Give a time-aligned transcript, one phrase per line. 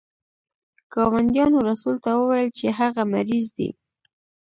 [0.93, 3.69] ګاونډیانو رسول ته وویل چې هغه مریض دی.